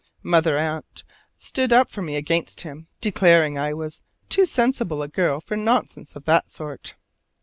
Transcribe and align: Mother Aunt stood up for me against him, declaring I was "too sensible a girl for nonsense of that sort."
Mother 0.23 0.57
Aunt 0.57 1.03
stood 1.37 1.71
up 1.71 1.91
for 1.91 2.01
me 2.01 2.15
against 2.15 2.61
him, 2.61 2.87
declaring 3.01 3.59
I 3.59 3.75
was 3.75 4.01
"too 4.29 4.47
sensible 4.47 5.03
a 5.03 5.07
girl 5.07 5.39
for 5.39 5.55
nonsense 5.55 6.15
of 6.15 6.25
that 6.25 6.49
sort." 6.49 6.95